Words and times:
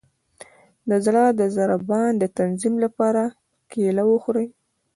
د 0.89 0.91
زړه 1.05 1.23
د 1.39 1.41
ضربان 1.57 2.11
د 2.17 2.23
تنظیم 2.37 2.75
لپاره 2.85 3.23
کیله 3.71 4.03
وخورئ 4.11 4.47